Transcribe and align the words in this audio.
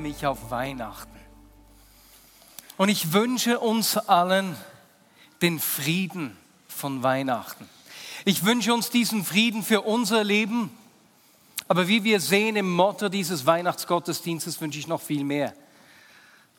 Mich 0.00 0.26
auf 0.26 0.50
Weihnachten. 0.50 1.16
Und 2.76 2.88
ich 2.88 3.12
wünsche 3.12 3.60
uns 3.60 3.96
allen 3.96 4.56
den 5.42 5.60
Frieden 5.60 6.36
von 6.68 7.02
Weihnachten. 7.02 7.68
Ich 8.24 8.44
wünsche 8.44 8.74
uns 8.74 8.90
diesen 8.90 9.24
Frieden 9.24 9.62
für 9.62 9.82
unser 9.82 10.24
Leben. 10.24 10.70
Aber 11.68 11.86
wie 11.88 12.04
wir 12.04 12.20
sehen 12.20 12.56
im 12.56 12.70
Motto 12.70 13.08
dieses 13.08 13.46
Weihnachtsgottesdienstes 13.46 14.60
wünsche 14.60 14.78
ich 14.78 14.88
noch 14.88 15.00
viel 15.00 15.24
mehr 15.24 15.54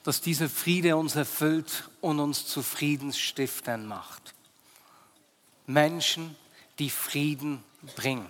dass 0.04 0.22
dieser 0.22 0.50
Friede 0.50 0.98
uns 0.98 1.16
erfüllt 1.16 1.90
und 2.02 2.20
uns 2.20 2.48
zu 2.48 2.64
Friedensstiftern 2.64 3.86
macht. 3.86 4.34
Menschen, 5.68 6.36
die 6.80 6.90
Frieden 6.90 7.64
bringen. 7.96 8.26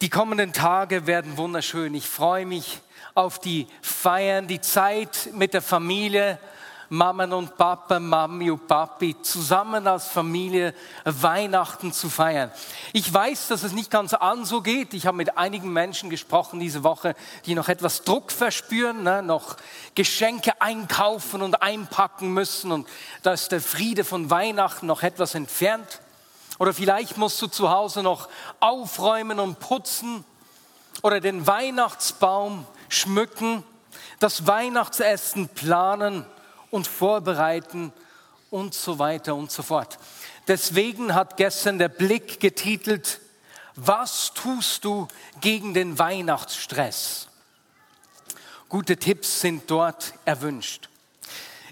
Die 0.00 0.10
kommenden 0.10 0.52
Tage 0.52 1.06
werden 1.06 1.36
wunderschön. 1.36 1.94
Ich 1.94 2.06
freue 2.06 2.46
mich 2.46 2.80
auf 3.14 3.38
die 3.38 3.68
Feiern, 3.80 4.48
die 4.48 4.60
Zeit 4.60 5.30
mit 5.32 5.54
der 5.54 5.62
Familie, 5.62 6.38
Mama 6.88 7.24
und 7.24 7.56
Papa, 7.56 7.98
Mami 7.98 8.50
und 8.50 8.66
Papi, 8.66 9.16
zusammen 9.22 9.86
als 9.86 10.08
Familie 10.08 10.74
Weihnachten 11.04 11.92
zu 11.92 12.10
feiern. 12.10 12.50
Ich 12.92 13.12
weiß, 13.12 13.48
dass 13.48 13.62
es 13.62 13.72
nicht 13.72 13.90
ganz 13.90 14.14
an 14.14 14.44
so 14.44 14.60
geht. 14.60 14.94
Ich 14.94 15.06
habe 15.06 15.16
mit 15.16 15.38
einigen 15.38 15.72
Menschen 15.72 16.10
gesprochen 16.10 16.60
diese 16.60 16.84
Woche, 16.84 17.14
die 17.46 17.54
noch 17.54 17.68
etwas 17.68 18.02
Druck 18.02 18.32
verspüren, 18.32 19.02
ne, 19.02 19.22
noch 19.22 19.56
Geschenke 19.94 20.60
einkaufen 20.60 21.40
und 21.42 21.62
einpacken 21.62 22.32
müssen. 22.34 22.70
Und 22.70 22.88
da 23.22 23.32
ist 23.32 23.50
der 23.52 23.60
Friede 23.60 24.04
von 24.04 24.28
Weihnachten 24.30 24.86
noch 24.86 25.02
etwas 25.02 25.34
entfernt. 25.34 26.00
Oder 26.58 26.74
vielleicht 26.74 27.16
musst 27.16 27.40
du 27.40 27.46
zu 27.46 27.70
Hause 27.70 28.02
noch 28.02 28.28
aufräumen 28.60 29.40
und 29.40 29.58
putzen 29.58 30.24
oder 31.02 31.20
den 31.20 31.46
Weihnachtsbaum 31.46 32.66
schmücken, 32.94 33.62
das 34.20 34.46
Weihnachtsessen 34.46 35.48
planen 35.48 36.24
und 36.70 36.86
vorbereiten 36.86 37.92
und 38.50 38.74
so 38.74 38.98
weiter 38.98 39.34
und 39.34 39.50
so 39.50 39.62
fort. 39.62 39.98
Deswegen 40.48 41.14
hat 41.14 41.36
gestern 41.36 41.78
der 41.78 41.88
Blick 41.88 42.40
getitelt, 42.40 43.20
was 43.76 44.32
tust 44.34 44.84
du 44.84 45.08
gegen 45.40 45.74
den 45.74 45.98
Weihnachtsstress? 45.98 47.28
Gute 48.68 48.96
Tipps 48.96 49.40
sind 49.40 49.70
dort 49.70 50.14
erwünscht. 50.24 50.88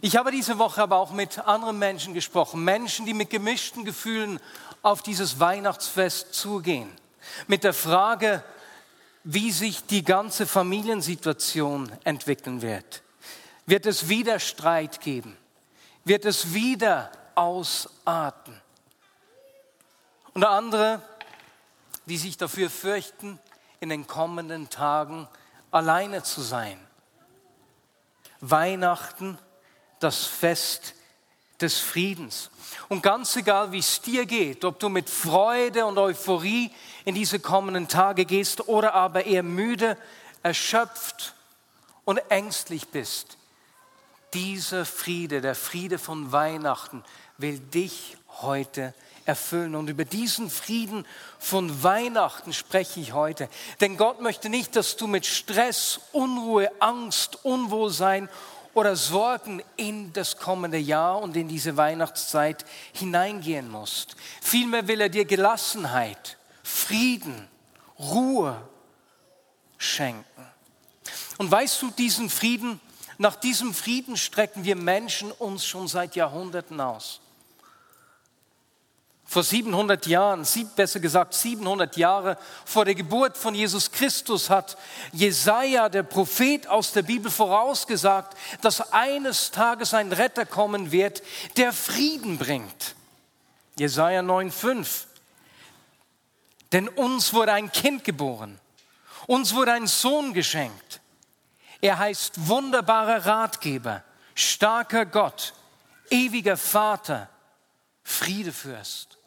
Ich 0.01 0.17
habe 0.17 0.33
diese 0.33 0.59
Woche 0.59 0.83
aber 0.83 0.97
auch 0.97 1.13
mit 1.13 1.39
anderen 1.39 1.79
Menschen 1.79 2.13
gesprochen, 2.13 2.65
Menschen, 2.65 3.07
die 3.07 3.15
mit 3.15 3.31
gemischten 3.31 3.85
Gefühlen 3.85 4.41
auf 4.83 5.03
dieses 5.03 5.39
Weihnachtsfest 5.39 6.35
zugehen, 6.35 6.91
mit 7.47 7.63
der 7.63 7.73
Frage, 7.73 8.43
wie 9.25 9.53
sich 9.53 9.85
die 9.87 10.05
ganze 10.05 10.47
Familiensituation 10.47 11.91
entwickeln 12.05 12.63
wird. 12.63 13.03
Wird 13.67 13.87
es 13.87 14.09
wieder 14.09 14.39
Streit 14.39 15.01
geben? 15.01 15.37
Wird 16.05 16.25
es 16.25 16.53
wieder 16.53 17.13
ausarten? 17.35 18.61
Und 20.35 20.45
andere, 20.45 21.01
die 22.07 22.19
sich 22.19 22.37
dafür 22.37 22.71
fürchten, 22.71 23.39
in 23.81 23.89
den 23.89 24.07
kommenden 24.07 24.71
Tagen 24.71 25.29
alleine 25.71 26.23
zu 26.23 26.41
sein. 26.41 26.79
Weihnachten, 28.41 29.39
das 30.01 30.25
Fest 30.25 30.95
des 31.63 31.79
Friedens. 31.79 32.51
Und 32.89 33.03
ganz 33.03 33.37
egal, 33.37 33.73
wie 33.73 33.79
es 33.79 34.01
dir 34.01 34.27
geht, 34.27 34.65
ob 34.65 34.79
du 34.79 34.89
mit 34.89 35.09
Freude 35.09 35.87
und 35.87 35.99
Euphorie 35.99 36.71
in 37.05 37.15
diese 37.15 37.41
kommenden 37.41 37.89
Tage 37.89 38.25
gehst 38.25 38.69
oder 38.69 38.95
aber 38.95 39.25
eher 39.25 39.43
müde, 39.43 39.97
erschöpft 40.43 41.35
und 42.05 42.19
ängstlich 42.29 42.89
bist, 42.89 43.39
dieser 44.35 44.85
Friede, 44.85 45.41
der 45.41 45.55
Friede 45.55 45.99
von 45.99 46.33
Weihnachten, 46.33 47.05
will 47.39 47.59
dich 47.59 48.17
heute 48.41 48.95
erfüllen. 49.25 49.75
Und 49.75 49.89
über 49.89 50.05
diesen 50.05 50.51
Frieden 50.51 51.07
von 51.39 51.83
Weihnachten 51.83 52.53
spreche 52.53 53.01
ich 53.01 53.13
heute. 53.13 53.49
Denn 53.81 53.97
Gott 53.97 54.21
möchte 54.21 54.49
nicht, 54.49 54.75
dass 54.77 54.97
du 54.97 55.07
mit 55.07 55.27
Stress, 55.27 56.01
Unruhe, 56.13 56.71
Angst, 56.81 57.45
Unwohlsein 57.45 58.29
oder 58.75 58.97
Sorgen 58.97 59.63
in 59.77 60.13
das 60.13 60.37
kommende 60.37 60.79
Jahr 60.79 61.21
und 61.21 61.37
in 61.37 61.49
diese 61.49 61.77
Weihnachtszeit 61.77 62.65
hineingehen 62.93 63.71
musst. 63.71 64.17
Vielmehr 64.41 64.89
will 64.89 65.01
er 65.01 65.09
dir 65.09 65.25
Gelassenheit, 65.25 66.39
Frieden, 66.63 67.49
Ruhe 67.99 68.61
schenken. 69.79 70.47
Und 71.39 71.51
weißt 71.51 71.83
du, 71.83 71.91
diesen 71.91 72.31
Frieden 72.31 72.81
nach 73.23 73.37
diesem 73.37 73.73
Frieden 73.73 74.17
strecken 74.17 74.65
wir 74.65 74.75
Menschen 74.75 75.31
uns 75.31 75.65
schon 75.65 75.87
seit 75.87 76.17
Jahrhunderten 76.17 76.81
aus. 76.81 77.21
Vor 79.33 79.43
700 79.43 80.07
Jahren, 80.07 80.47
besser 80.77 81.01
gesagt 81.01 81.33
700 81.33 81.97
Jahre 81.97 82.37
vor 82.67 82.85
der 82.85 82.95
Geburt 82.95 83.39
von 83.39 83.55
Jesus 83.55 83.91
Christus 83.91 84.51
hat 84.51 84.77
Jesaja, 85.13 85.89
der 85.89 86.03
Prophet 86.03 86.67
aus 86.67 86.93
der 86.93 87.03
Bibel, 87.03 87.31
vorausgesagt, 87.31 88.37
dass 88.61 88.93
eines 88.93 89.51
Tages 89.51 89.95
ein 89.95 90.13
Retter 90.13 90.45
kommen 90.45 90.93
wird, 90.93 91.23
der 91.57 91.73
Frieden 91.73 92.37
bringt. 92.37 92.95
Jesaja 93.79 94.21
9,5. 94.21 95.05
Denn 96.73 96.89
uns 96.89 97.33
wurde 97.33 97.53
ein 97.53 97.73
Kind 97.73 98.05
geboren, 98.05 98.61
uns 99.27 99.55
wurde 99.55 99.73
ein 99.73 99.87
Sohn 99.87 100.35
geschenkt 100.35 101.01
er 101.83 101.99
heißt 101.99 102.49
wunderbarer 102.49 103.27
Ratgeber, 103.27 104.05
starker 104.37 105.05
Gott, 105.05 105.53
ewiger 106.11 106.57
Vater, 106.57 107.29
Friedefürst. 108.05 109.19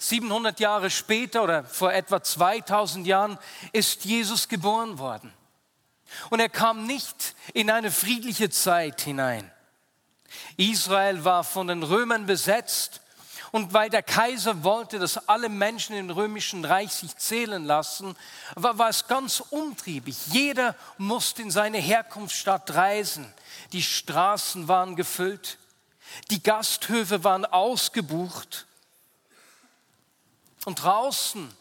700 0.00 0.58
Jahre 0.60 0.88
später 0.88 1.42
oder 1.42 1.62
vor 1.62 1.92
etwa 1.92 2.22
2000 2.22 3.06
Jahren 3.06 3.38
ist 3.72 4.06
Jesus 4.06 4.48
geboren 4.48 4.98
worden. 4.98 5.32
Und 6.30 6.40
er 6.40 6.48
kam 6.48 6.86
nicht 6.86 7.36
in 7.52 7.70
eine 7.70 7.90
friedliche 7.90 8.48
Zeit 8.48 9.02
hinein. 9.02 9.50
Israel 10.56 11.24
war 11.24 11.44
von 11.44 11.68
den 11.68 11.82
Römern 11.82 12.24
besetzt 12.24 13.02
und 13.52 13.74
weil 13.74 13.90
der 13.90 14.02
Kaiser 14.02 14.64
wollte, 14.64 14.98
dass 14.98 15.28
alle 15.28 15.50
Menschen 15.50 15.94
im 15.94 16.08
römischen 16.08 16.64
Reich 16.64 16.92
sich 16.92 17.16
zählen 17.18 17.64
lassen, 17.64 18.16
war, 18.54 18.78
war 18.78 18.88
es 18.88 19.06
ganz 19.06 19.40
umtriebig. 19.50 20.16
Jeder 20.28 20.76
musste 20.96 21.42
in 21.42 21.50
seine 21.50 21.78
Herkunftsstadt 21.78 22.74
reisen. 22.74 23.30
Die 23.72 23.82
Straßen 23.82 24.66
waren 24.66 24.96
gefüllt. 24.96 25.58
Die 26.30 26.42
Gasthöfe 26.42 27.22
waren 27.22 27.44
ausgebucht. 27.44 28.66
Und 30.64 30.82
draußen 30.82 31.52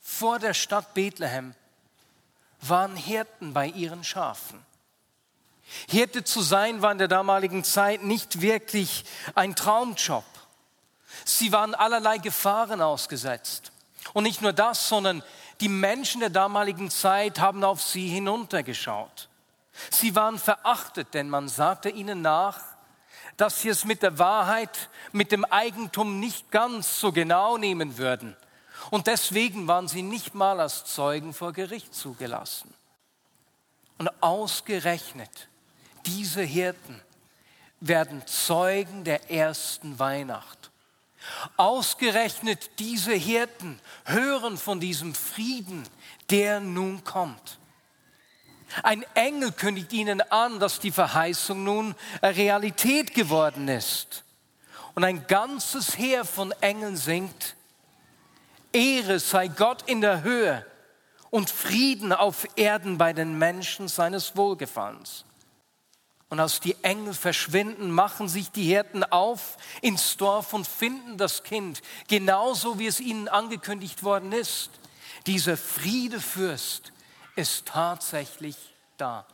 vor 0.00 0.38
der 0.38 0.54
Stadt 0.54 0.94
Bethlehem 0.94 1.54
waren 2.60 2.96
Hirten 2.96 3.52
bei 3.52 3.66
ihren 3.66 4.04
Schafen. 4.04 4.64
Hirte 5.88 6.22
zu 6.24 6.42
sein 6.42 6.82
war 6.82 6.92
in 6.92 6.98
der 6.98 7.08
damaligen 7.08 7.64
Zeit 7.64 8.02
nicht 8.02 8.40
wirklich 8.40 9.04
ein 9.34 9.56
Traumjob. 9.56 10.24
Sie 11.24 11.52
waren 11.52 11.74
allerlei 11.74 12.18
Gefahren 12.18 12.82
ausgesetzt. 12.82 13.72
Und 14.12 14.24
nicht 14.24 14.42
nur 14.42 14.52
das, 14.52 14.88
sondern 14.88 15.22
die 15.60 15.68
Menschen 15.68 16.20
der 16.20 16.30
damaligen 16.30 16.90
Zeit 16.90 17.38
haben 17.38 17.64
auf 17.64 17.82
sie 17.82 18.08
hinuntergeschaut. 18.08 19.28
Sie 19.90 20.14
waren 20.14 20.38
verachtet, 20.38 21.14
denn 21.14 21.30
man 21.30 21.48
sagte 21.48 21.88
ihnen 21.88 22.20
nach, 22.20 22.60
dass 23.36 23.62
sie 23.62 23.68
es 23.68 23.84
mit 23.84 24.02
der 24.02 24.18
Wahrheit, 24.18 24.90
mit 25.12 25.32
dem 25.32 25.44
Eigentum 25.44 26.20
nicht 26.20 26.50
ganz 26.50 27.00
so 27.00 27.12
genau 27.12 27.56
nehmen 27.56 27.98
würden. 27.98 28.36
Und 28.90 29.06
deswegen 29.06 29.66
waren 29.68 29.88
sie 29.88 30.02
nicht 30.02 30.34
mal 30.34 30.60
als 30.60 30.84
Zeugen 30.84 31.34
vor 31.34 31.52
Gericht 31.52 31.94
zugelassen. 31.94 32.72
Und 33.98 34.10
ausgerechnet 34.22 35.48
diese 36.06 36.42
Hirten 36.42 37.00
werden 37.80 38.26
Zeugen 38.26 39.04
der 39.04 39.30
ersten 39.30 39.98
Weihnacht. 39.98 40.70
Ausgerechnet 41.56 42.78
diese 42.78 43.12
Hirten 43.12 43.78
hören 44.04 44.58
von 44.58 44.80
diesem 44.80 45.14
Frieden, 45.14 45.84
der 46.30 46.60
nun 46.60 47.04
kommt. 47.04 47.58
Ein 48.82 49.04
Engel 49.14 49.52
kündigt 49.52 49.92
ihnen 49.92 50.20
an, 50.20 50.58
dass 50.58 50.80
die 50.80 50.92
Verheißung 50.92 51.64
nun 51.64 51.94
Realität 52.22 53.14
geworden 53.14 53.68
ist. 53.68 54.24
Und 54.94 55.04
ein 55.04 55.26
ganzes 55.26 55.96
Heer 55.96 56.24
von 56.24 56.52
Engeln 56.60 56.96
singt, 56.96 57.56
Ehre 58.72 59.20
sei 59.20 59.48
Gott 59.48 59.82
in 59.86 60.00
der 60.00 60.22
Höhe 60.22 60.66
und 61.30 61.50
Frieden 61.50 62.12
auf 62.12 62.46
Erden 62.56 62.98
bei 62.98 63.12
den 63.12 63.38
Menschen 63.38 63.88
seines 63.88 64.36
Wohlgefallens. 64.36 65.24
Und 66.28 66.40
als 66.40 66.60
die 66.60 66.76
Engel 66.82 67.12
verschwinden, 67.12 67.90
machen 67.90 68.26
sich 68.26 68.50
die 68.50 68.64
Hirten 68.64 69.04
auf 69.04 69.58
ins 69.82 70.16
Dorf 70.16 70.54
und 70.54 70.66
finden 70.66 71.18
das 71.18 71.42
Kind, 71.42 71.82
genauso 72.08 72.78
wie 72.78 72.86
es 72.86 73.00
ihnen 73.00 73.28
angekündigt 73.28 74.02
worden 74.02 74.32
ist. 74.32 74.70
Dieser 75.26 75.58
Friedefürst 75.58 76.92
ist 77.36 77.66
tatsächlich 77.66 78.56
da. 78.96 79.26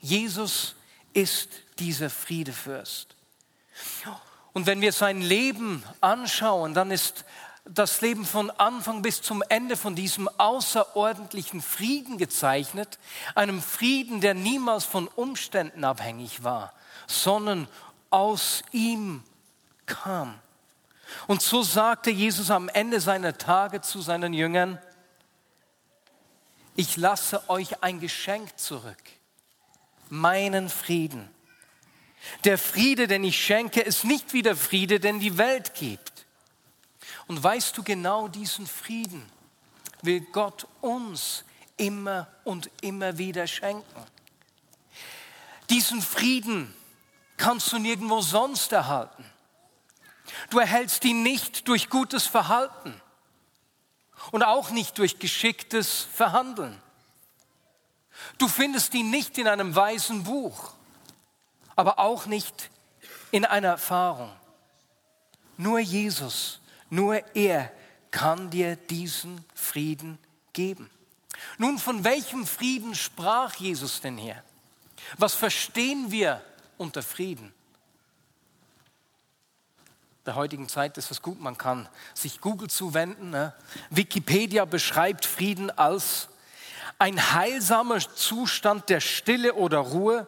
Jesus 0.00 0.74
ist 1.12 1.48
dieser 1.78 2.10
Friedefürst. 2.10 3.14
Und 4.52 4.66
wenn 4.66 4.80
wir 4.80 4.92
sein 4.92 5.20
Leben 5.20 5.82
anschauen, 6.00 6.74
dann 6.74 6.90
ist 6.90 7.24
das 7.68 8.00
Leben 8.00 8.24
von 8.24 8.50
Anfang 8.50 9.02
bis 9.02 9.20
zum 9.20 9.42
Ende 9.48 9.76
von 9.76 9.96
diesem 9.96 10.28
außerordentlichen 10.38 11.60
Frieden 11.60 12.16
gezeichnet, 12.16 12.98
einem 13.34 13.60
Frieden, 13.60 14.20
der 14.20 14.34
niemals 14.34 14.84
von 14.84 15.08
Umständen 15.08 15.84
abhängig 15.84 16.44
war, 16.44 16.72
sondern 17.06 17.68
aus 18.10 18.62
ihm 18.70 19.24
kam. 19.84 20.38
Und 21.26 21.42
so 21.42 21.62
sagte 21.62 22.10
Jesus 22.10 22.50
am 22.50 22.68
Ende 22.68 23.00
seiner 23.00 23.36
Tage 23.36 23.80
zu 23.80 24.00
seinen 24.00 24.32
Jüngern, 24.32 24.78
ich 26.76 26.96
lasse 26.96 27.48
euch 27.48 27.82
ein 27.82 28.00
Geschenk 28.00 28.58
zurück, 28.58 29.02
meinen 30.08 30.68
Frieden. 30.68 31.28
Der 32.44 32.58
Friede, 32.58 33.06
den 33.06 33.24
ich 33.24 33.42
schenke, 33.42 33.80
ist 33.80 34.04
nicht 34.04 34.32
wie 34.32 34.42
der 34.42 34.56
Friede, 34.56 35.00
den 35.00 35.20
die 35.20 35.38
Welt 35.38 35.74
gibt. 35.74 36.26
Und 37.26 37.42
weißt 37.42 37.76
du 37.76 37.82
genau 37.82 38.28
diesen 38.28 38.66
Frieden 38.66 39.24
will 40.02 40.20
Gott 40.20 40.66
uns 40.80 41.44
immer 41.76 42.28
und 42.44 42.70
immer 42.80 43.18
wieder 43.18 43.46
schenken. 43.46 44.04
Diesen 45.70 46.00
Frieden 46.00 46.74
kannst 47.36 47.72
du 47.72 47.78
nirgendwo 47.78 48.20
sonst 48.20 48.72
erhalten. 48.72 49.24
Du 50.50 50.58
erhältst 50.58 51.04
ihn 51.04 51.22
nicht 51.22 51.66
durch 51.68 51.88
gutes 51.88 52.26
Verhalten 52.26 53.00
und 54.32 54.42
auch 54.42 54.70
nicht 54.70 54.98
durch 54.98 55.18
geschicktes 55.18 56.06
Verhandeln. 56.12 56.80
Du 58.38 58.48
findest 58.48 58.94
ihn 58.94 59.10
nicht 59.10 59.38
in 59.38 59.48
einem 59.48 59.74
weisen 59.74 60.24
Buch, 60.24 60.72
aber 61.74 61.98
auch 61.98 62.26
nicht 62.26 62.70
in 63.30 63.44
einer 63.44 63.68
Erfahrung. 63.68 64.32
Nur 65.56 65.78
Jesus, 65.78 66.60
nur 66.90 67.22
er 67.34 67.72
kann 68.10 68.50
dir 68.50 68.76
diesen 68.76 69.44
Frieden 69.54 70.18
geben. 70.52 70.90
Nun, 71.58 71.78
von 71.78 72.04
welchem 72.04 72.46
Frieden 72.46 72.94
sprach 72.94 73.54
Jesus 73.56 74.00
denn 74.00 74.16
hier? 74.16 74.42
Was 75.18 75.34
verstehen 75.34 76.10
wir 76.10 76.42
unter 76.78 77.02
Frieden? 77.02 77.52
Der 80.26 80.34
heutigen 80.34 80.68
Zeit 80.68 80.98
ist 80.98 81.10
es 81.10 81.22
gut, 81.22 81.40
man 81.40 81.56
kann 81.56 81.88
sich 82.14 82.40
Google 82.40 82.68
zuwenden. 82.68 83.30
Ne? 83.30 83.52
Wikipedia 83.90 84.64
beschreibt 84.64 85.24
Frieden 85.24 85.70
als 85.70 86.28
ein 86.98 87.32
heilsamer 87.34 88.00
Zustand 88.00 88.88
der 88.88 89.00
Stille 89.00 89.54
oder 89.54 89.78
Ruhe, 89.78 90.26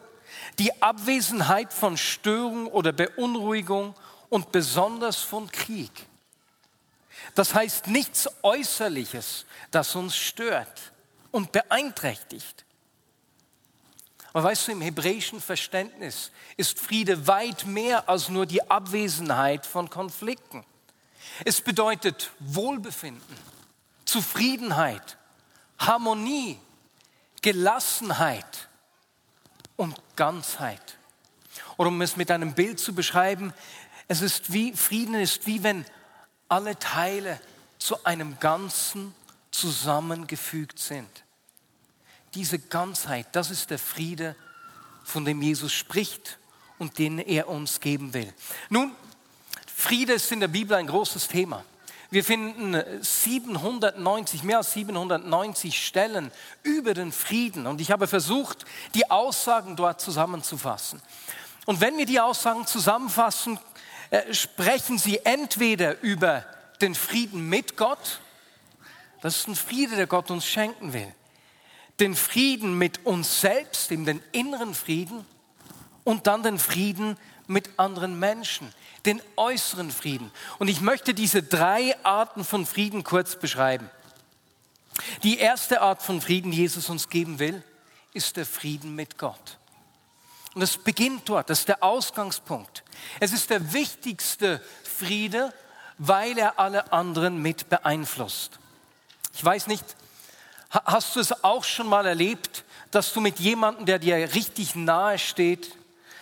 die 0.57 0.81
Abwesenheit 0.81 1.73
von 1.73 1.97
Störung 1.97 2.67
oder 2.67 2.91
Beunruhigung 2.91 3.95
und 4.29 4.51
besonders 4.51 5.17
von 5.17 5.51
Krieg. 5.51 5.91
Das 7.35 7.53
heißt 7.53 7.87
nichts 7.87 8.29
Äußerliches, 8.43 9.45
das 9.71 9.95
uns 9.95 10.15
stört 10.15 10.93
und 11.31 11.51
beeinträchtigt. 11.51 12.65
Aber 14.39 14.47
weißt 14.47 14.69
du, 14.69 14.71
im 14.71 14.79
hebräischen 14.79 15.41
Verständnis 15.41 16.31
ist 16.55 16.79
Friede 16.79 17.27
weit 17.27 17.65
mehr 17.65 18.07
als 18.07 18.29
nur 18.29 18.45
die 18.45 18.71
Abwesenheit 18.71 19.65
von 19.65 19.89
Konflikten. 19.89 20.63
Es 21.43 21.59
bedeutet 21.59 22.31
Wohlbefinden, 22.39 23.35
Zufriedenheit, 24.05 25.17
Harmonie, 25.77 26.57
Gelassenheit 27.41 28.69
und 29.75 29.97
Ganzheit. 30.15 30.97
Oder 31.75 31.89
um 31.89 32.01
es 32.01 32.15
mit 32.15 32.31
einem 32.31 32.53
Bild 32.53 32.79
zu 32.79 32.95
beschreiben, 32.95 33.53
es 34.07 34.21
ist 34.21 34.53
wie, 34.53 34.71
Frieden 34.71 35.15
ist 35.15 35.47
wie 35.47 35.63
wenn 35.63 35.83
alle 36.47 36.79
Teile 36.79 37.41
zu 37.77 38.05
einem 38.05 38.39
Ganzen 38.39 39.13
zusammengefügt 39.51 40.79
sind 40.79 41.25
diese 42.35 42.59
Ganzheit, 42.59 43.27
das 43.33 43.51
ist 43.51 43.69
der 43.69 43.79
Friede, 43.79 44.35
von 45.03 45.25
dem 45.25 45.41
Jesus 45.41 45.73
spricht 45.73 46.37
und 46.77 46.97
den 46.97 47.19
er 47.19 47.49
uns 47.49 47.79
geben 47.79 48.13
will. 48.13 48.31
Nun, 48.69 48.91
Friede 49.75 50.13
ist 50.13 50.31
in 50.31 50.39
der 50.39 50.47
Bibel 50.47 50.75
ein 50.77 50.87
großes 50.87 51.27
Thema. 51.27 51.63
Wir 52.11 52.23
finden 52.23 52.81
790, 53.01 54.43
mehr 54.43 54.57
als 54.57 54.73
790 54.73 55.85
Stellen 55.85 56.31
über 56.63 56.93
den 56.93 57.11
Frieden. 57.11 57.67
Und 57.67 57.81
ich 57.81 57.91
habe 57.91 58.07
versucht, 58.07 58.65
die 58.95 59.11
Aussagen 59.11 59.75
dort 59.75 60.01
zusammenzufassen. 60.01 61.01
Und 61.65 61.81
wenn 61.81 61.97
wir 61.97 62.07
die 62.07 62.19
Aussagen 62.19 62.65
zusammenfassen, 62.65 63.59
äh, 64.09 64.33
sprechen 64.33 64.97
sie 64.97 65.19
entweder 65.23 66.01
über 66.01 66.45
den 66.81 66.95
Frieden 66.95 67.47
mit 67.47 67.77
Gott, 67.77 68.21
das 69.21 69.37
ist 69.37 69.47
ein 69.47 69.55
Friede, 69.55 69.95
der 69.95 70.07
Gott 70.07 70.31
uns 70.31 70.45
schenken 70.45 70.93
will 70.93 71.13
den 71.99 72.15
Frieden 72.15 72.77
mit 72.77 73.05
uns 73.05 73.41
selbst, 73.41 73.89
den 73.89 74.21
inneren 74.31 74.73
Frieden 74.73 75.25
und 76.03 76.27
dann 76.27 76.43
den 76.43 76.59
Frieden 76.59 77.17
mit 77.47 77.69
anderen 77.77 78.19
Menschen, 78.19 78.73
den 79.05 79.21
äußeren 79.35 79.91
Frieden. 79.91 80.31
Und 80.59 80.67
ich 80.67 80.81
möchte 80.81 81.13
diese 81.13 81.43
drei 81.43 81.95
Arten 82.03 82.45
von 82.45 82.65
Frieden 82.65 83.03
kurz 83.03 83.35
beschreiben. 83.35 83.89
Die 85.23 85.37
erste 85.37 85.81
Art 85.81 86.01
von 86.01 86.21
Frieden, 86.21 86.51
die 86.51 86.57
Jesus 86.57 86.89
uns 86.89 87.09
geben 87.09 87.39
will, 87.39 87.63
ist 88.13 88.37
der 88.37 88.45
Frieden 88.45 88.95
mit 88.95 89.17
Gott. 89.17 89.57
Und 90.55 90.61
es 90.61 90.77
beginnt 90.77 91.29
dort, 91.29 91.49
das 91.49 91.59
ist 91.59 91.67
der 91.67 91.83
Ausgangspunkt. 91.83 92.83
Es 93.19 93.31
ist 93.31 93.49
der 93.49 93.71
wichtigste 93.73 94.61
Friede, 94.83 95.53
weil 95.97 96.37
er 96.37 96.59
alle 96.59 96.91
anderen 96.91 97.41
mit 97.41 97.69
beeinflusst. 97.69 98.59
Ich 99.33 99.43
weiß 99.43 99.67
nicht, 99.67 99.85
Hast 100.69 101.15
du 101.15 101.19
es 101.19 101.43
auch 101.43 101.63
schon 101.63 101.87
mal 101.87 102.05
erlebt, 102.05 102.63
dass 102.91 103.13
du 103.13 103.21
mit 103.21 103.39
jemandem, 103.39 103.85
der 103.85 103.99
dir 103.99 104.15
richtig 104.35 104.75
nahe 104.75 105.17
steht, 105.17 105.75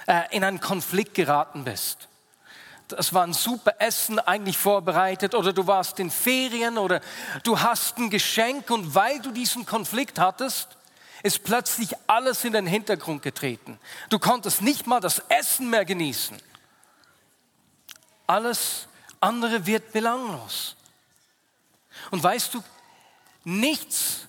äh, 0.05 0.23
in 0.31 0.43
einen 0.43 0.61
Konflikt 0.61 1.15
geraten 1.15 1.65
bist? 1.65 2.07
Das 2.87 3.13
war 3.13 3.23
ein 3.23 3.33
super 3.33 3.75
Essen 3.79 4.19
eigentlich 4.19 4.57
vorbereitet 4.57 5.35
oder 5.35 5.51
du 5.51 5.67
warst 5.67 5.99
in 5.99 6.09
Ferien 6.09 6.77
oder 6.77 7.01
du 7.43 7.59
hast 7.59 7.97
ein 7.97 8.09
Geschenk 8.09 8.69
und 8.69 8.95
weil 8.95 9.19
du 9.19 9.31
diesen 9.31 9.65
Konflikt 9.65 10.19
hattest, 10.19 10.77
ist 11.23 11.43
plötzlich 11.43 11.93
alles 12.05 12.45
in 12.45 12.53
den 12.53 12.65
Hintergrund 12.65 13.23
getreten. 13.23 13.77
Du 14.09 14.19
konntest 14.19 14.61
nicht 14.61 14.87
mal 14.87 15.01
das 15.01 15.19
Essen 15.27 15.69
mehr 15.69 15.83
genießen. 15.83 16.37
Alles 18.27 18.87
andere 19.19 19.65
wird 19.65 19.91
belanglos. 19.91 20.77
Und 22.11 22.23
weißt 22.23 22.53
du, 22.53 22.63
nichts 23.43 24.26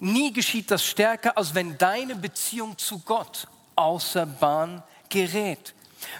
Nie 0.00 0.32
geschieht 0.32 0.70
das 0.70 0.84
stärker, 0.84 1.36
als 1.36 1.54
wenn 1.54 1.78
deine 1.78 2.16
Beziehung 2.16 2.76
zu 2.76 2.98
Gott 3.00 3.46
außer 3.76 4.26
Bahn 4.26 4.82
gerät. 5.08 5.74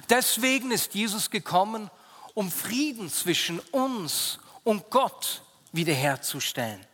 Deswegen 0.09 0.71
ist 0.71 0.95
Jesus 0.95 1.31
gekommen, 1.31 1.91
um 2.35 2.51
Frieden 2.51 3.11
zwischen 3.11 3.61
uns 3.71 4.39
und 4.63 4.91
Gott 4.91 5.43
wiederherzustellen. 5.73 6.85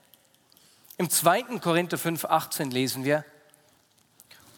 Im 0.96 1.08
2. 1.08 1.58
Korinther 1.60 1.99
5, 1.99 2.25
18 2.26 2.70
lesen 2.70 3.04
wir, 3.04 3.25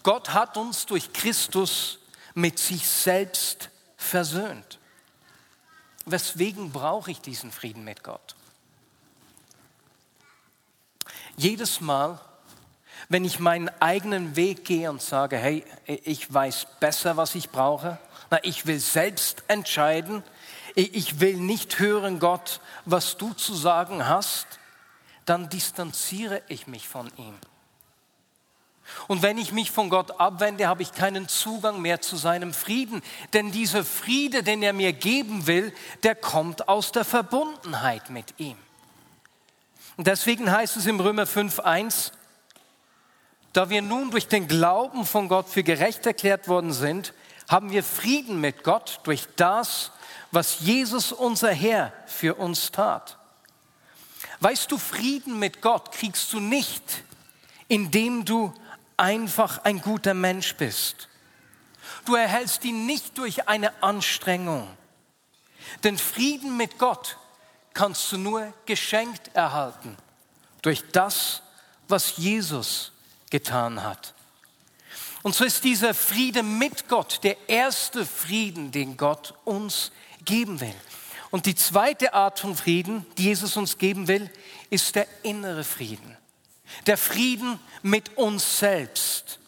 Gott 0.03 0.31
hat 0.31 0.57
uns 0.57 0.87
durch 0.87 1.13
Christus 1.13 1.99
mit 2.35 2.59
sich 2.59 2.87
selbst 2.87 3.71
versöhnt. 3.97 4.79
Weswegen 6.05 6.73
brauche 6.73 7.13
ich 7.13 7.21
diesen 7.21 7.53
Frieden 7.53 7.85
mit 7.85 8.03
Gott? 8.03 8.35
Jedes 11.37 11.81
Mal, 11.81 12.19
wenn 13.09 13.25
ich 13.25 13.39
meinen 13.39 13.71
eigenen 13.81 14.37
Weg 14.37 14.65
gehe 14.65 14.91
und 14.91 15.03
sage, 15.03 15.37
hey, 15.37 15.65
ich 15.87 16.33
weiß 16.33 16.67
besser, 16.81 17.17
was 17.17 17.35
ich 17.35 17.51
brauche, 17.51 17.99
na, 18.31 18.39
ich 18.43 18.67
will 18.67 18.79
selbst 18.79 19.45
entscheiden, 19.49 20.23
ich 20.75 21.21
will 21.21 21.37
nicht 21.37 21.79
hören, 21.79 22.19
Gott, 22.19 22.61
was 22.87 23.19
du 23.19 23.35
zu 23.35 23.55
sagen 23.55 24.09
hast, 24.09 24.47
dann 25.27 25.49
distanziere 25.49 26.43
ich 26.49 26.67
mich 26.67 26.89
von 26.89 27.11
ihm. 27.17 27.35
Und 29.09 29.23
wenn 29.23 29.39
ich 29.39 29.53
mich 29.53 29.71
von 29.71 29.91
Gott 29.91 30.21
abwende, 30.21 30.67
habe 30.67 30.83
ich 30.83 30.93
keinen 30.93 31.29
Zugang 31.29 31.81
mehr 31.81 32.01
zu 32.01 32.17
seinem 32.17 32.53
Frieden. 32.53 33.03
Denn 33.33 33.53
dieser 33.53 33.85
Friede, 33.85 34.43
den 34.43 34.63
er 34.63 34.73
mir 34.73 34.93
geben 34.93 35.47
will, 35.47 35.73
der 36.03 36.15
kommt 36.15 36.69
aus 36.69 36.93
der 36.93 37.05
Verbundenheit 37.05 38.11
mit 38.11 38.39
ihm. 38.39 38.57
Und 39.97 40.07
deswegen 40.07 40.51
heißt 40.51 40.77
es 40.77 40.87
im 40.87 41.01
Römer 41.01 41.25
5.1, 41.25 42.13
da 43.53 43.69
wir 43.69 43.83
nun 43.83 44.11
durch 44.11 44.29
den 44.29 44.49
Glauben 44.49 45.05
von 45.05 45.29
Gott 45.29 45.49
für 45.49 45.63
gerecht 45.63 46.07
erklärt 46.07 46.49
worden 46.49 46.73
sind, 46.73 47.13
haben 47.49 47.71
wir 47.71 47.85
Frieden 47.85 48.41
mit 48.41 48.65
Gott 48.65 49.01
durch 49.05 49.29
das, 49.37 49.93
was 50.31 50.61
Jesus 50.61 51.13
unser 51.13 51.53
Herr 51.53 51.93
für 52.07 52.37
uns 52.37 52.73
tat. 52.73 53.19
Weißt 54.41 54.73
du, 54.73 54.79
Frieden 54.79 55.39
mit 55.39 55.61
Gott 55.61 55.93
kriegst 55.93 56.33
du 56.33 56.41
nicht, 56.41 56.83
indem 57.69 58.25
du 58.25 58.55
einfach 58.97 59.65
ein 59.65 59.81
guter 59.83 60.15
Mensch 60.15 60.57
bist. 60.57 61.09
Du 62.07 62.15
erhältst 62.15 62.65
ihn 62.65 62.87
nicht 62.87 63.19
durch 63.19 63.49
eine 63.49 63.83
Anstrengung. 63.83 64.67
Denn 65.85 65.99
Frieden 65.99 66.57
mit 66.57 66.79
Gott 66.79 67.19
kannst 67.75 68.11
du 68.13 68.19
nur 68.19 68.53
geschenkt 68.67 69.31
erhalten 69.35 69.97
durch 70.63 70.85
das, 70.93 71.43
was 71.89 72.17
Jesus 72.17 72.93
getan 73.31 73.83
hat. 73.83 74.15
Und 75.23 75.35
so 75.35 75.45
ist 75.45 75.65
dieser 75.65 75.95
Friede 75.95 76.43
mit 76.43 76.89
Gott 76.89 77.21
der 77.23 77.37
erste 77.49 78.05
Frieden, 78.05 78.73
den 78.73 78.97
Gott 78.97 79.35
uns 79.45 79.93
geben 80.25 80.61
will. 80.61 80.75
Und 81.31 81.47
die 81.47 81.55
zweite 81.55 82.13
Art 82.13 82.41
von 82.41 82.57
Frieden, 82.57 83.07
die 83.17 83.25
Jesus 83.25 83.57
uns 83.57 83.79
geben 83.79 84.09
will, 84.09 84.31
ist 84.69 84.95
der 84.95 85.07
innere 85.23 85.65
Frieden. 85.65 86.17
Der 86.87 86.99
Frieden 86.99 87.59
mit 87.83 88.17
uns 88.19 88.59
selbst. 88.59 89.39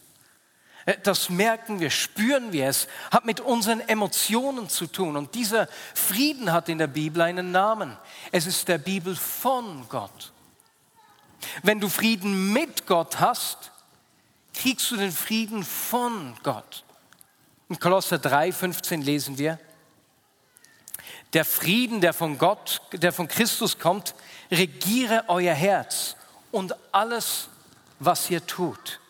Äh, 0.86 0.96
das 1.02 1.28
merken 1.28 1.80
wir, 1.80 1.90
spüren 1.90 2.52
wir 2.52 2.68
es, 2.68 2.88
hat 3.10 3.24
mit 3.24 3.40
unseren 3.40 3.80
Emotionen 3.80 4.68
zu 4.68 4.86
tun. 4.86 5.16
Und 5.16 5.34
dieser 5.34 5.68
Frieden 5.94 6.52
hat 6.52 6.68
in 6.68 6.78
der 6.78 6.86
Bibel 6.86 7.22
einen 7.22 7.52
Namen. 7.52 7.96
Es 8.32 8.46
ist 8.46 8.68
der 8.68 8.78
Bibel 8.78 9.16
von 9.16 9.88
Gott. 9.88 10.32
Wenn 11.62 11.80
du 11.80 11.88
Frieden 11.88 12.52
mit 12.52 12.86
Gott 12.86 13.20
hast, 13.20 13.70
kriegst 14.54 14.90
du 14.90 14.96
den 14.96 15.12
Frieden 15.12 15.64
von 15.64 16.34
Gott. 16.42 16.84
In 17.68 17.78
Kolosser 17.78 18.18
3, 18.18 18.52
15 18.52 19.02
lesen 19.02 19.38
wir, 19.38 19.58
der 21.32 21.44
Frieden, 21.44 22.00
der 22.00 22.12
von 22.12 22.38
Gott, 22.38 22.80
der 22.92 23.12
von 23.12 23.26
Christus 23.26 23.78
kommt, 23.78 24.14
regiere 24.50 25.24
euer 25.26 25.54
Herz 25.54 26.14
und 26.52 26.74
alles, 26.92 27.48
was 27.98 28.30
ihr 28.30 28.46
tut. 28.46 29.00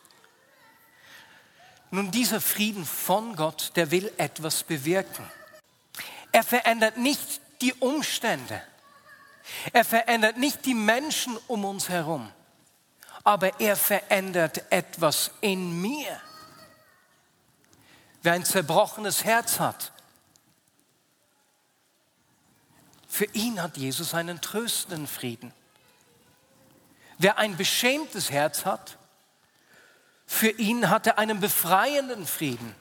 Nun, 1.91 2.11
dieser 2.11 2.41
Frieden 2.41 2.85
von 2.85 3.35
Gott, 3.35 3.71
der 3.75 3.91
will 3.91 4.11
etwas 4.17 4.63
bewirken. 4.63 5.29
Er 6.31 6.43
verändert 6.43 6.97
nicht 6.97 7.41
die 7.61 7.73
Umstände. 7.73 8.61
Er 9.71 9.85
verändert 9.85 10.37
nicht 10.37 10.65
die 10.65 10.73
Menschen 10.73 11.37
um 11.47 11.63
uns 11.65 11.89
herum. 11.89 12.31
Aber 13.23 13.59
er 13.59 13.75
verändert 13.75 14.71
etwas 14.71 15.31
in 15.41 15.81
mir. 15.81 16.21
Wer 18.21 18.33
ein 18.33 18.45
zerbrochenes 18.45 19.23
Herz 19.23 19.59
hat, 19.59 19.91
Für 23.15 23.29
ihn 23.31 23.63
hat 23.63 23.77
Jesus 23.77 24.13
einen 24.13 24.41
tröstenden 24.41 25.07
Frieden. 25.07 25.53
Wer 27.17 27.37
ein 27.37 27.55
beschämtes 27.55 28.29
Herz 28.29 28.65
hat, 28.65 28.97
für 30.25 30.49
ihn 30.49 30.89
hat 30.89 31.07
er 31.07 31.17
einen 31.17 31.39
befreienden 31.39 32.25
Frieden. 32.25 32.75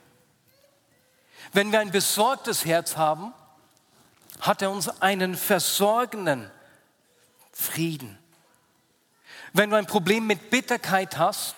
Wenn 1.53 1.73
wir 1.73 1.81
ein 1.81 1.91
besorgtes 1.91 2.65
Herz 2.65 2.97
haben, 2.97 3.33
hat 4.41 4.63
er 4.63 4.71
uns 4.71 4.89
einen 5.01 5.37
versorgenden 5.37 6.51
Frieden. 7.53 8.19
Wenn 9.53 9.71
du 9.71 9.77
ein 9.77 9.87
Problem 9.87 10.27
mit 10.27 10.51
Bitterkeit 10.51 11.17
hast, 11.17 11.55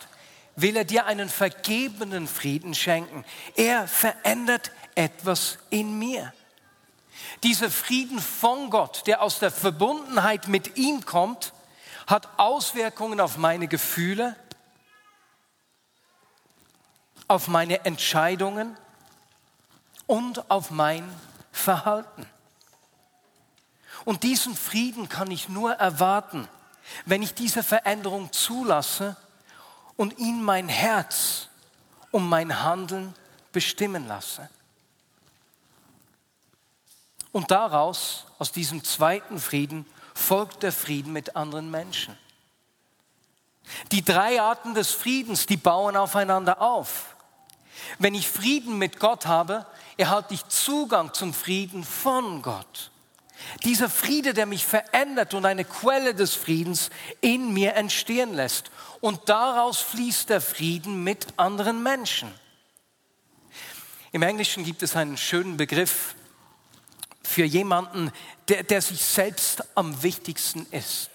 will 0.56 0.76
er 0.76 0.84
dir 0.84 1.06
einen 1.06 1.28
vergebenen 1.28 2.26
Frieden 2.26 2.74
schenken. 2.74 3.24
Er 3.54 3.88
verändert 3.88 4.70
etwas 4.94 5.58
in 5.70 5.98
mir. 5.98 6.32
Dieser 7.42 7.70
Frieden 7.70 8.20
von 8.20 8.70
Gott, 8.70 9.06
der 9.06 9.22
aus 9.22 9.38
der 9.38 9.50
Verbundenheit 9.50 10.48
mit 10.48 10.76
ihm 10.76 11.04
kommt, 11.04 11.52
hat 12.06 12.28
Auswirkungen 12.38 13.20
auf 13.20 13.36
meine 13.36 13.68
Gefühle, 13.68 14.36
auf 17.28 17.48
meine 17.48 17.84
Entscheidungen 17.84 18.76
und 20.06 20.50
auf 20.50 20.70
mein 20.70 21.08
Verhalten. 21.52 22.26
Und 24.04 24.22
diesen 24.22 24.54
Frieden 24.54 25.08
kann 25.08 25.30
ich 25.30 25.48
nur 25.48 25.72
erwarten, 25.72 26.48
wenn 27.04 27.22
ich 27.22 27.34
diese 27.34 27.62
Veränderung 27.62 28.32
zulasse 28.32 29.16
und 29.96 30.18
ihn 30.18 30.42
mein 30.42 30.68
Herz 30.68 31.48
um 32.12 32.28
mein 32.28 32.62
Handeln 32.62 33.14
bestimmen 33.52 34.06
lasse. 34.06 34.48
Und 37.32 37.50
daraus, 37.50 38.26
aus 38.38 38.52
diesem 38.52 38.84
zweiten 38.84 39.40
Frieden, 39.40 39.86
folgt 40.14 40.62
der 40.62 40.72
Frieden 40.72 41.12
mit 41.12 41.36
anderen 41.36 41.70
Menschen. 41.70 42.16
Die 43.90 44.04
drei 44.04 44.40
Arten 44.40 44.74
des 44.74 44.92
Friedens, 44.92 45.46
die 45.46 45.56
bauen 45.56 45.96
aufeinander 45.96 46.62
auf. 46.62 47.15
Wenn 47.98 48.14
ich 48.14 48.28
Frieden 48.28 48.78
mit 48.78 48.98
Gott 48.98 49.26
habe, 49.26 49.66
erhalte 49.96 50.34
ich 50.34 50.46
Zugang 50.48 51.14
zum 51.14 51.32
Frieden 51.32 51.84
von 51.84 52.42
Gott. 52.42 52.90
Dieser 53.64 53.90
Friede, 53.90 54.34
der 54.34 54.46
mich 54.46 54.64
verändert 54.64 55.34
und 55.34 55.44
eine 55.44 55.64
Quelle 55.64 56.14
des 56.14 56.34
Friedens 56.34 56.90
in 57.20 57.52
mir 57.52 57.74
entstehen 57.74 58.34
lässt. 58.34 58.70
Und 59.00 59.28
daraus 59.28 59.78
fließt 59.80 60.30
der 60.30 60.40
Frieden 60.40 61.04
mit 61.04 61.26
anderen 61.36 61.82
Menschen. 61.82 62.32
Im 64.12 64.22
Englischen 64.22 64.64
gibt 64.64 64.82
es 64.82 64.96
einen 64.96 65.16
schönen 65.16 65.56
Begriff, 65.56 66.14
für 67.26 67.44
jemanden, 67.44 68.12
der, 68.48 68.62
der 68.62 68.80
sich 68.80 69.04
selbst 69.04 69.62
am 69.76 70.02
wichtigsten 70.02 70.66
ist. 70.70 71.10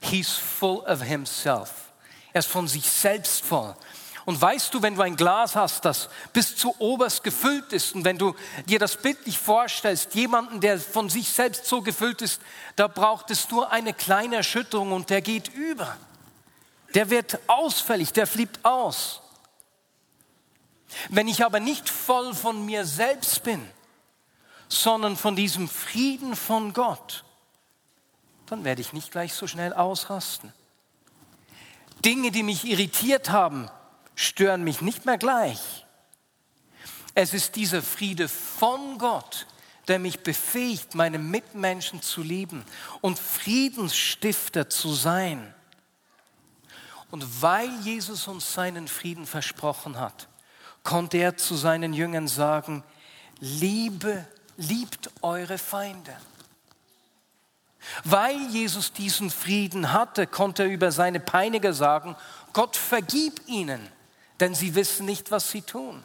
He's 0.00 0.30
full 0.30 0.78
of 0.80 1.02
himself. 1.02 1.92
Er 2.32 2.40
ist 2.40 2.48
von 2.48 2.68
sich 2.68 2.88
selbst 2.88 3.44
voll. 3.44 3.74
Und 4.24 4.40
weißt 4.40 4.72
du, 4.72 4.80
wenn 4.80 4.94
du 4.94 5.02
ein 5.02 5.16
Glas 5.16 5.54
hast, 5.54 5.84
das 5.84 6.08
bis 6.32 6.56
zu 6.56 6.74
oberst 6.78 7.22
gefüllt 7.24 7.72
ist, 7.72 7.94
und 7.94 8.04
wenn 8.04 8.16
du 8.16 8.34
dir 8.66 8.78
das 8.78 8.96
bildlich 8.96 9.38
vorstellst, 9.38 10.14
jemanden, 10.14 10.60
der 10.60 10.80
von 10.80 11.10
sich 11.10 11.28
selbst 11.28 11.66
so 11.66 11.82
gefüllt 11.82 12.22
ist, 12.22 12.40
da 12.76 12.88
braucht 12.88 13.30
es 13.30 13.50
nur 13.50 13.70
eine 13.70 13.92
kleine 13.92 14.36
Erschütterung 14.36 14.92
und 14.92 15.10
der 15.10 15.20
geht 15.20 15.48
über. 15.48 15.96
Der 16.94 17.10
wird 17.10 17.38
ausfällig, 17.48 18.12
der 18.12 18.26
fliebt 18.26 18.64
aus. 18.64 19.20
Wenn 21.10 21.28
ich 21.28 21.44
aber 21.44 21.60
nicht 21.60 21.88
voll 21.90 22.34
von 22.34 22.64
mir 22.64 22.86
selbst 22.86 23.42
bin, 23.42 23.68
sondern 24.68 25.16
von 25.16 25.36
diesem 25.36 25.68
Frieden 25.68 26.34
von 26.34 26.72
Gott, 26.72 27.24
dann 28.46 28.64
werde 28.64 28.80
ich 28.80 28.92
nicht 28.92 29.10
gleich 29.10 29.34
so 29.34 29.46
schnell 29.46 29.72
ausrasten. 29.72 30.52
Dinge, 32.04 32.30
die 32.30 32.42
mich 32.42 32.64
irritiert 32.64 33.30
haben, 33.30 33.70
stören 34.14 34.64
mich 34.64 34.80
nicht 34.80 35.06
mehr 35.06 35.18
gleich. 35.18 35.84
Es 37.14 37.32
ist 37.32 37.56
dieser 37.56 37.82
Friede 37.82 38.28
von 38.28 38.98
Gott, 38.98 39.46
der 39.88 39.98
mich 39.98 40.20
befähigt, 40.20 40.94
meine 40.94 41.18
Mitmenschen 41.18 42.02
zu 42.02 42.22
lieben 42.22 42.64
und 43.00 43.18
Friedensstifter 43.18 44.68
zu 44.68 44.92
sein. 44.92 45.54
Und 47.10 47.42
weil 47.42 47.70
Jesus 47.80 48.26
uns 48.26 48.54
seinen 48.54 48.88
Frieden 48.88 49.26
versprochen 49.26 50.00
hat, 50.00 50.28
konnte 50.82 51.18
er 51.18 51.36
zu 51.36 51.54
seinen 51.54 51.92
Jüngern 51.92 52.28
sagen, 52.28 52.82
liebe 53.40 54.26
liebt 54.56 55.10
eure 55.22 55.58
Feinde. 55.58 56.16
Weil 58.02 58.40
Jesus 58.48 58.92
diesen 58.92 59.30
Frieden 59.30 59.92
hatte, 59.92 60.26
konnte 60.26 60.64
er 60.64 60.70
über 60.70 60.90
seine 60.90 61.20
Peiniger 61.20 61.72
sagen, 61.72 62.16
Gott 62.52 62.76
vergib 62.76 63.46
ihnen, 63.46 63.86
denn 64.40 64.54
sie 64.54 64.74
wissen 64.74 65.06
nicht, 65.06 65.30
was 65.30 65.50
sie 65.50 65.62
tun. 65.62 66.02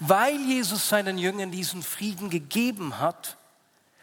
Weil 0.00 0.36
Jesus 0.40 0.88
seinen 0.88 1.18
Jüngern 1.18 1.50
diesen 1.50 1.82
Frieden 1.82 2.30
gegeben 2.30 2.98
hat, 2.98 3.36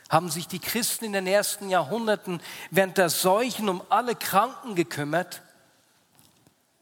haben 0.10 0.30
sich 0.30 0.48
die 0.48 0.60
Christen 0.60 1.06
in 1.06 1.14
den 1.14 1.28
ersten 1.28 1.70
Jahrhunderten 1.70 2.42
während 2.72 2.98
der 2.98 3.10
Seuchen 3.10 3.70
um 3.70 3.82
alle 3.90 4.16
Kranken 4.16 4.76
gekümmert, 4.76 5.42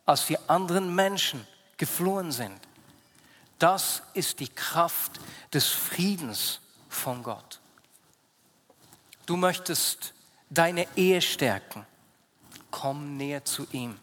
als 0.05 0.27
die 0.27 0.37
anderen 0.47 0.93
Menschen 0.93 1.47
geflohen 1.77 2.31
sind. 2.31 2.59
Das 3.59 4.03
ist 4.13 4.39
die 4.39 4.49
Kraft 4.49 5.19
des 5.53 5.67
Friedens 5.67 6.59
von 6.89 7.23
Gott. 7.23 7.59
Du 9.25 9.37
möchtest 9.37 10.13
deine 10.49 10.85
Ehe 10.97 11.21
stärken. 11.21 11.85
Komm 12.71 13.15
näher 13.15 13.45
zu 13.45 13.65
ihm. 13.71 13.97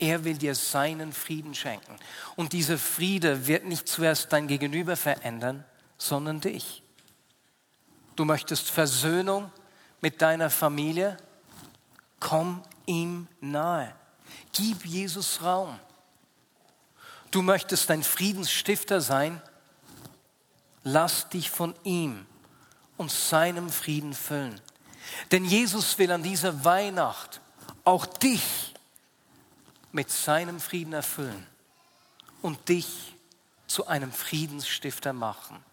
Er 0.00 0.24
will 0.24 0.38
dir 0.38 0.54
seinen 0.54 1.12
Frieden 1.12 1.54
schenken. 1.54 1.94
Und 2.34 2.54
dieser 2.54 2.78
Friede 2.78 3.46
wird 3.46 3.66
nicht 3.66 3.86
zuerst 3.86 4.32
dein 4.32 4.48
Gegenüber 4.48 4.96
verändern, 4.96 5.64
sondern 5.98 6.40
dich. 6.40 6.82
Du 8.16 8.24
möchtest 8.24 8.70
Versöhnung 8.70 9.52
mit 10.00 10.22
deiner 10.22 10.48
Familie? 10.48 11.18
Komm 12.18 12.62
ihm 12.86 13.28
nahe. 13.40 13.94
Gib 14.52 14.86
Jesus 14.86 15.42
Raum. 15.42 15.78
Du 17.30 17.42
möchtest 17.42 17.90
ein 17.90 18.02
Friedensstifter 18.02 19.02
sein? 19.02 19.40
Lass 20.82 21.28
dich 21.28 21.50
von 21.50 21.74
ihm 21.84 22.26
und 22.96 23.10
seinem 23.10 23.68
Frieden 23.68 24.14
füllen. 24.14 24.58
Denn 25.30 25.44
Jesus 25.44 25.98
will 25.98 26.10
an 26.10 26.22
dieser 26.22 26.64
Weihnacht 26.64 27.42
auch 27.84 28.06
dich 28.06 28.69
mit 29.92 30.10
seinem 30.10 30.60
Frieden 30.60 30.92
erfüllen 30.92 31.46
und 32.42 32.68
dich 32.68 33.14
zu 33.66 33.86
einem 33.86 34.12
Friedensstifter 34.12 35.12
machen. 35.12 35.64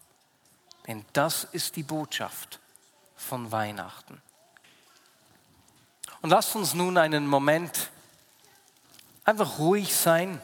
Denn 0.86 1.04
das 1.12 1.44
ist 1.44 1.76
die 1.76 1.82
Botschaft 1.82 2.60
von 3.16 3.52
Weihnachten. 3.52 4.22
Und 6.22 6.30
lasst 6.30 6.56
uns 6.56 6.74
nun 6.74 6.96
einen 6.96 7.26
Moment 7.26 7.90
einfach 9.24 9.58
ruhig 9.58 9.94
sein 9.94 10.40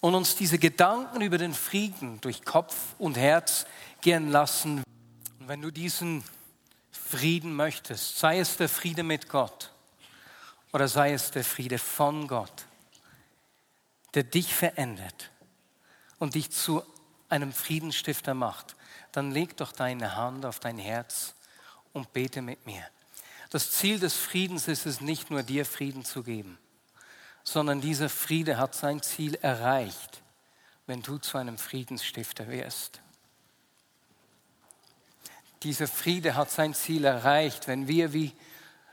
und 0.00 0.14
uns 0.14 0.34
diese 0.34 0.58
Gedanken 0.58 1.20
über 1.20 1.38
den 1.38 1.54
Frieden 1.54 2.20
durch 2.22 2.44
Kopf 2.44 2.74
und 2.98 3.16
Herz 3.16 3.66
gehen 4.00 4.30
lassen. 4.30 4.82
Und 5.38 5.48
wenn 5.48 5.62
du 5.62 5.70
diesen 5.70 6.24
Frieden 6.90 7.54
möchtest, 7.54 8.18
sei 8.18 8.38
es 8.38 8.56
der 8.56 8.68
Friede 8.68 9.02
mit 9.02 9.28
Gott, 9.28 9.71
oder 10.72 10.88
sei 10.88 11.12
es 11.12 11.30
der 11.30 11.44
Friede 11.44 11.78
von 11.78 12.26
Gott, 12.28 12.66
der 14.14 14.24
dich 14.24 14.54
verändert 14.54 15.30
und 16.18 16.34
dich 16.34 16.50
zu 16.50 16.82
einem 17.28 17.52
Friedensstifter 17.52 18.34
macht, 18.34 18.76
dann 19.12 19.30
leg 19.30 19.56
doch 19.56 19.72
deine 19.72 20.16
Hand 20.16 20.44
auf 20.44 20.60
dein 20.60 20.78
Herz 20.78 21.34
und 21.92 22.12
bete 22.12 22.42
mit 22.42 22.66
mir. 22.66 22.84
Das 23.50 23.70
Ziel 23.70 23.98
des 23.98 24.14
Friedens 24.14 24.68
ist 24.68 24.86
es 24.86 25.00
nicht 25.00 25.30
nur 25.30 25.42
dir 25.42 25.66
Frieden 25.66 26.04
zu 26.04 26.22
geben, 26.22 26.58
sondern 27.44 27.80
dieser 27.80 28.08
Friede 28.08 28.56
hat 28.56 28.74
sein 28.74 29.02
Ziel 29.02 29.34
erreicht, 29.36 30.22
wenn 30.86 31.02
du 31.02 31.18
zu 31.18 31.36
einem 31.36 31.58
Friedensstifter 31.58 32.48
wirst. 32.48 33.00
Dieser 35.62 35.86
Friede 35.86 36.34
hat 36.34 36.50
sein 36.50 36.74
Ziel 36.74 37.04
erreicht, 37.04 37.68
wenn 37.68 37.88
wir 37.88 38.12
wie 38.12 38.32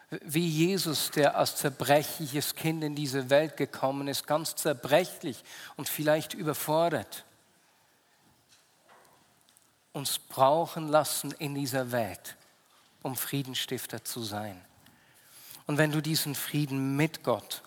wie 0.10 0.48
Jesus, 0.48 1.12
der 1.12 1.38
als 1.38 1.56
zerbrechliches 1.58 2.56
Kind 2.56 2.84
in 2.84 2.96
diese 2.96 3.30
Welt 3.30 3.58
gekommen 3.58 4.08
ist, 4.08 4.26
ganz 4.26 4.56
zerbrechlich 4.56 5.44
und 5.76 5.88
vielleicht 5.88 6.34
überfordert, 6.34 7.26
uns 9.94 10.18
brauchen 10.18 10.88
lassen 10.88 11.32
in 11.34 11.54
dieser 11.54 11.92
Welt, 11.92 12.38
um 13.04 13.16
Friedenstifter 13.16 14.04
zu 14.04 14.24
sein. 14.24 14.60
Und 15.68 15.78
wenn 15.78 15.92
du 15.92 16.02
diesen 16.02 16.34
Frieden 16.34 16.96
mit 16.96 17.24
Gott 17.24 17.62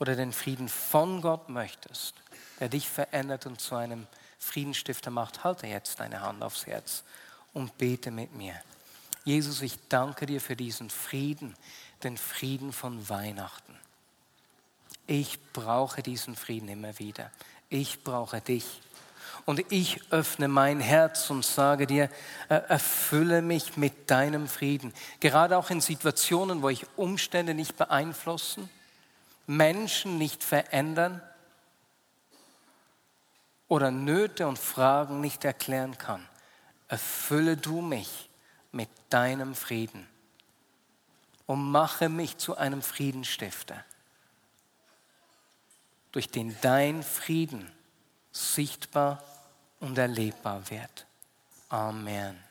oder 0.00 0.16
den 0.16 0.32
Frieden 0.32 0.68
von 0.68 1.20
Gott 1.20 1.48
möchtest, 1.48 2.14
der 2.58 2.68
dich 2.68 2.88
verändert 2.88 3.46
und 3.46 3.60
zu 3.60 3.76
einem 3.76 4.08
Friedenstifter 4.40 5.10
macht, 5.10 5.44
halte 5.44 5.66
jetzt 5.66 6.00
deine 6.00 6.20
Hand 6.22 6.42
aufs 6.42 6.66
Herz 6.66 7.04
und 7.52 7.78
bete 7.78 8.10
mit 8.10 8.34
mir. 8.34 8.54
Jesus, 9.24 9.62
ich 9.62 9.76
danke 9.88 10.26
dir 10.26 10.40
für 10.40 10.56
diesen 10.56 10.90
Frieden, 10.90 11.54
den 12.02 12.16
Frieden 12.16 12.72
von 12.72 13.08
Weihnachten. 13.08 13.76
Ich 15.06 15.38
brauche 15.52 16.02
diesen 16.02 16.36
Frieden 16.36 16.68
immer 16.68 16.98
wieder. 16.98 17.30
Ich 17.68 18.02
brauche 18.02 18.40
dich. 18.40 18.80
Und 19.44 19.64
ich 19.72 20.00
öffne 20.10 20.48
mein 20.48 20.80
Herz 20.80 21.28
und 21.30 21.44
sage 21.44 21.86
dir, 21.86 22.08
äh, 22.48 22.54
erfülle 22.68 23.42
mich 23.42 23.76
mit 23.76 24.10
deinem 24.10 24.48
Frieden. 24.48 24.94
Gerade 25.18 25.58
auch 25.58 25.70
in 25.70 25.80
Situationen, 25.80 26.62
wo 26.62 26.68
ich 26.68 26.86
Umstände 26.96 27.54
nicht 27.54 27.76
beeinflussen, 27.76 28.70
Menschen 29.46 30.18
nicht 30.18 30.44
verändern 30.44 31.20
oder 33.66 33.90
Nöte 33.90 34.46
und 34.46 34.58
Fragen 34.58 35.20
nicht 35.20 35.44
erklären 35.44 35.98
kann. 35.98 36.24
Erfülle 36.88 37.56
du 37.56 37.80
mich 37.80 38.29
mit 38.72 38.88
deinem 39.08 39.54
Frieden 39.54 40.08
und 41.46 41.70
mache 41.70 42.08
mich 42.08 42.38
zu 42.38 42.56
einem 42.56 42.82
Friedenstifter, 42.82 43.84
durch 46.12 46.28
den 46.28 46.56
dein 46.60 47.02
Frieden 47.02 47.70
sichtbar 48.32 49.22
und 49.80 49.98
erlebbar 49.98 50.70
wird. 50.70 51.06
Amen. 51.68 52.49